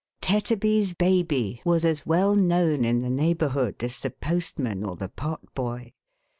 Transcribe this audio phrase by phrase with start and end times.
[0.19, 5.53] "Tetterby's baby" was as well known in the neighbourhood as the postman or the pot
[5.53, 5.93] boy.